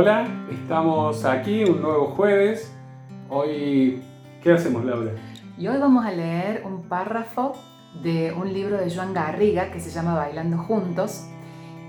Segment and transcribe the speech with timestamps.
[0.00, 2.72] Hola, estamos aquí un nuevo jueves.
[3.28, 4.00] Hoy,
[4.40, 5.10] ¿qué hacemos, Laura?
[5.58, 7.54] Y hoy vamos a leer un párrafo
[8.00, 11.24] de un libro de Joan Garriga que se llama Bailando Juntos.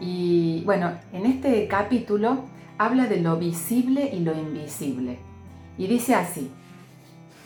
[0.02, 2.46] Y bueno, en este capítulo
[2.80, 5.20] habla de lo visible y lo invisible.
[5.78, 6.52] Y dice así,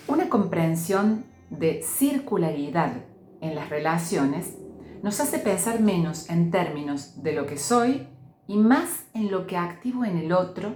[0.07, 2.93] una comprensión de circularidad
[3.41, 4.57] en las relaciones
[5.01, 8.07] nos hace pensar menos en términos de lo que soy
[8.47, 10.75] y más en lo que activo en el otro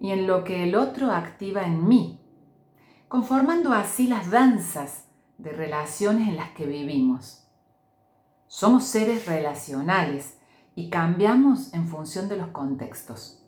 [0.00, 2.20] y en lo que el otro activa en mí,
[3.08, 5.06] conformando así las danzas
[5.38, 7.46] de relaciones en las que vivimos.
[8.46, 10.38] Somos seres relacionales
[10.74, 13.44] y cambiamos en función de los contextos.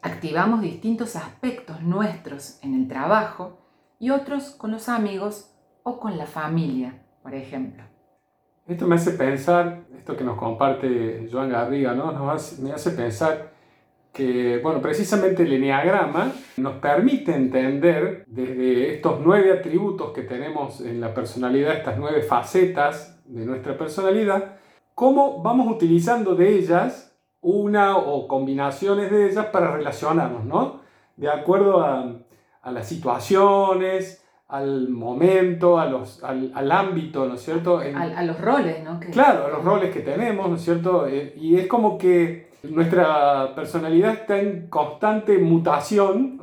[0.00, 3.58] Activamos distintos aspectos nuestros en el trabajo
[3.98, 5.54] y otros con los amigos
[5.84, 7.91] o con la familia, por ejemplo.
[8.72, 12.10] Esto me hace pensar, esto que nos comparte Joan Garriga, ¿no?
[12.62, 13.52] me hace pensar
[14.14, 21.02] que, bueno, precisamente el enneagrama nos permite entender desde estos nueve atributos que tenemos en
[21.02, 24.56] la personalidad, estas nueve facetas de nuestra personalidad,
[24.94, 30.80] cómo vamos utilizando de ellas una o combinaciones de ellas para relacionarnos, ¿no?
[31.16, 32.22] De acuerdo a,
[32.62, 34.21] a las situaciones,
[34.52, 37.78] al momento, a los, al, al ámbito, ¿no es cierto?
[37.78, 39.00] a, los roles, ¿no?
[39.10, 41.06] Claro, a los roles que tenemos, ¿no es cierto?
[41.06, 46.38] Eh, y es como que nuestra personalidad está en constante mutación,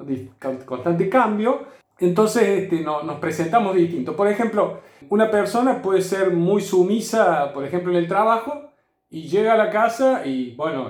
[0.65, 1.67] constante cambio,
[1.99, 4.15] entonces este, no, nos presentamos distinto.
[4.15, 4.79] Por ejemplo,
[5.09, 8.71] una persona puede ser muy sumisa, por ejemplo, en el trabajo,
[9.11, 10.89] y llega a la casa y, bueno,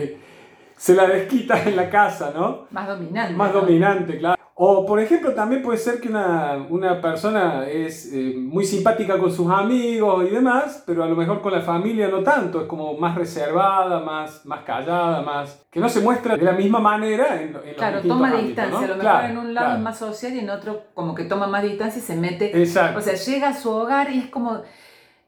[0.76, 2.68] se la desquita en la casa, ¿no?
[2.70, 3.34] Más dominante.
[3.34, 4.37] Más dominante, claro.
[4.60, 9.30] O, por ejemplo, también puede ser que una, una persona es eh, muy simpática con
[9.30, 12.98] sus amigos y demás, pero a lo mejor con la familia no tanto, es como
[12.98, 17.56] más reservada, más, más callada, más que no se muestra de la misma manera en,
[17.64, 20.50] en Claro, toma distancia, a lo mejor en un lado es más social y en
[20.50, 22.60] otro como que toma más distancia y se mete.
[22.60, 22.98] Exacto.
[22.98, 24.62] O sea, llega a su hogar y es como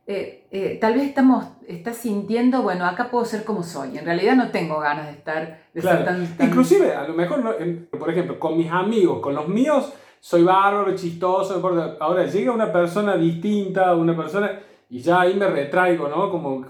[0.06, 3.96] eh, eh, tal vez estamos, estás sintiendo, bueno, acá puedo ser como soy.
[3.96, 7.42] En realidad no tengo ganas de estar, de ser tan, Inclusive, a lo mejor,
[7.90, 11.62] por ejemplo, con mis amigos, con los míos, soy bárbaro, chistoso,
[12.00, 16.30] ahora llega una persona distinta, una persona, y ya ahí me retraigo, ¿no?
[16.30, 16.66] Como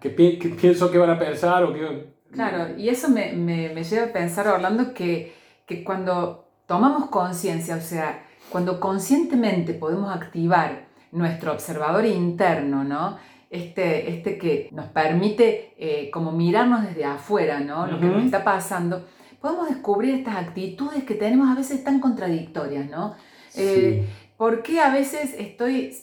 [0.00, 2.14] que, pienso que van a pensar o que...
[2.30, 5.34] Claro, y eso me, me, me lleva a pensar, Orlando, que,
[5.66, 13.16] que cuando tomamos conciencia, o sea, cuando conscientemente podemos activar nuestro observador interno, ¿no?
[13.48, 17.86] Este, este que nos permite eh, como mirarnos desde afuera, ¿no?
[17.86, 19.06] Lo que nos está pasando,
[19.40, 23.14] podemos descubrir estas actitudes que tenemos a veces tan contradictorias, ¿no?
[23.56, 24.04] Eh,
[24.36, 25.96] ¿Por qué a veces estoy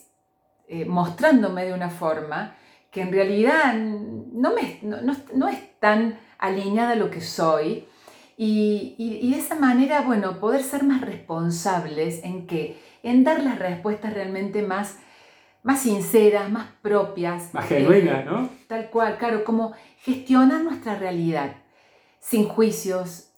[0.68, 2.56] eh, mostrándome de una forma
[2.90, 7.86] que en realidad no, me, no, es tan alineada a lo que soy?
[8.44, 13.56] Y, y, de esa manera, bueno, poder ser más responsables en que en dar las
[13.56, 14.98] respuestas realmente más,
[15.62, 17.54] más sinceras, más propias.
[17.54, 18.48] Más genuinas, ¿no?
[18.66, 21.52] Tal cual, claro, como gestionar nuestra realidad
[22.18, 23.28] sin juicios,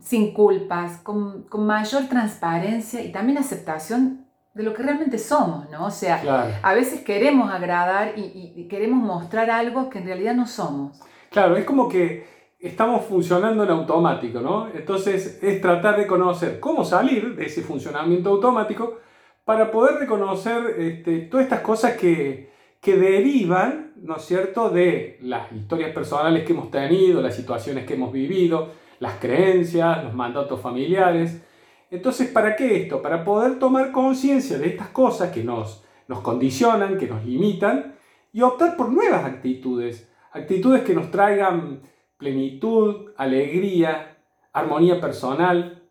[0.00, 5.84] sin culpas, con, con mayor transparencia y también aceptación de lo que realmente somos, ¿no?
[5.84, 10.46] O sea, a veces queremos agradar y, y, queremos mostrar algo que en realidad no
[10.46, 10.98] somos.
[11.28, 14.68] Claro, es como que estamos funcionando en automático, ¿no?
[14.74, 18.98] Entonces es tratar de conocer cómo salir de ese funcionamiento automático
[19.44, 25.50] para poder reconocer este, todas estas cosas que, que derivan, ¿no es cierto?, de las
[25.52, 31.42] historias personales que hemos tenido, las situaciones que hemos vivido, las creencias, los mandatos familiares.
[31.90, 33.00] Entonces, ¿para qué esto?
[33.00, 37.94] Para poder tomar conciencia de estas cosas que nos, nos condicionan, que nos limitan,
[38.32, 41.80] y optar por nuevas actitudes, actitudes que nos traigan
[42.18, 44.16] plenitud, alegría,
[44.52, 45.82] armonía personal,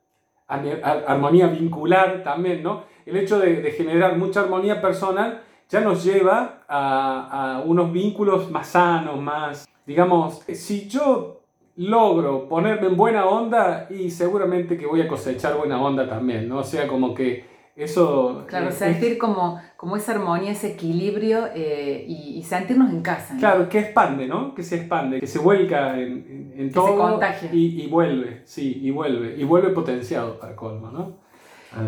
[0.47, 2.83] armonía vincular también, ¿no?
[3.05, 9.19] El hecho de, generar mucha armonía personal ya nos lleva a, unos vínculos más sanos,
[9.21, 11.41] más, digamos, si yo
[11.77, 16.59] logro ponerme en buena onda y seguramente que voy a cosechar buena onda también, ¿no?
[16.59, 18.45] O sea, como que eso...
[18.47, 23.35] Claro, sentir como, como esa armonía, ese equilibrio eh, y, sentirnos en casa.
[23.37, 24.55] Claro, que expande, ¿no?
[24.55, 26.87] Que se expande, que se vuelca en, en, todo.
[26.87, 27.49] Se contagia.
[27.53, 29.35] Y, y, vuelve, sí, y vuelve.
[29.37, 31.27] Y vuelve potenciado para colmo, ¿no?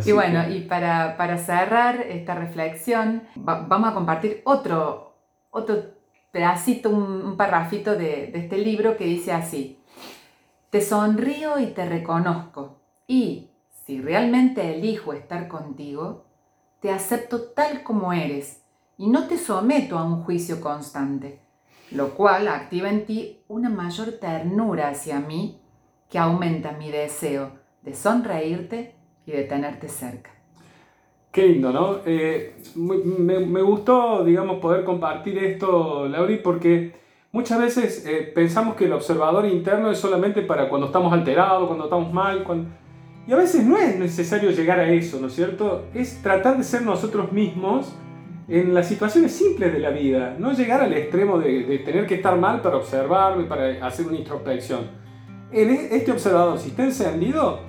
[0.06, 5.15] y bueno, y para, para, cerrar esta reflexión, vamos a compartir otro,
[5.50, 5.83] otro
[6.31, 9.80] pedacito, un, un parrafito de, de este libro que dice así.
[10.69, 12.77] Te sonrío y te reconozco
[13.07, 13.48] y
[13.89, 16.25] si realmente elijo estar contigo,
[16.80, 18.63] te acepto tal como eres
[19.00, 21.39] y no te someto a un juicio constante,
[21.89, 25.59] lo cual activa en ti una mayor ternura hacia mí
[26.07, 28.94] que aumenta mi deseo de sonreírte
[29.25, 30.30] y de tenerte cerca.
[31.31, 32.01] Qué lindo, ¿no?
[32.06, 36.94] Eh, me, gustó, digamos, poder compartir esto, Lauri, porque
[37.31, 41.85] muchas veces eh, pensamos que el observador interno es solamente para cuando estamos alterados, cuando
[41.85, 42.69] estamos mal, cuando...
[43.29, 45.85] y a veces no es necesario llegar a eso, ¿no es cierto?
[45.93, 47.95] Es tratar de ser nosotros mismos
[48.47, 52.15] en las situaciones simples de la vida, no llegar al extremo de, de tener que
[52.15, 54.87] estar mal para observarme, para hacer una introspección.
[55.51, 57.59] En e, este observador, si está encendido,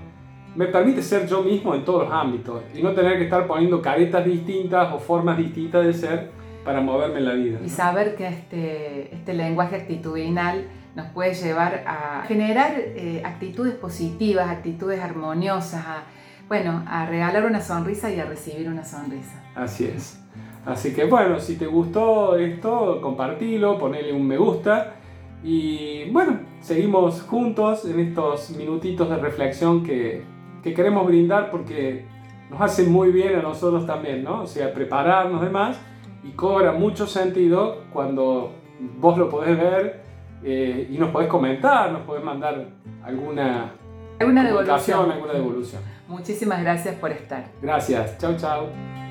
[0.57, 3.83] me permite ser yo mismo en todos los ámbitos y no tener que estar poniendo
[3.83, 6.31] caretas distintas o formas distintas de ser
[6.65, 7.59] para moverme en la vida.
[7.63, 10.65] Y saber que este, este lenguaje actitudinal
[10.95, 16.03] nos puede llevar a generar eh, actitudes positivas, actitudes armoniosas, a,
[16.49, 19.43] bueno, a regalar una sonrisa y a recibir una sonrisa.
[19.55, 20.21] Así es.
[20.67, 24.95] Así que bueno, si te gustó esto, compartilo, ponele un me gusta
[25.43, 30.23] y bueno, seguimos juntos en estos minutitos de reflexión que,
[30.63, 32.05] que queremos brindar porque
[32.51, 34.43] nos hace muy bien a nosotros también, ¿no?
[34.43, 35.81] O sea, prepararnos demás
[36.23, 38.53] y cobra mucho sentido cuando
[38.99, 40.10] vos lo podés ver
[40.43, 42.67] eh, y nos podés comentar, nos podés mandar
[43.03, 43.73] alguna,
[44.19, 45.11] alguna devolución.
[45.11, 45.83] alguna devolución.
[46.09, 47.45] Muchísimas gracias por estar.
[47.63, 49.10] Gracias, chao, chao.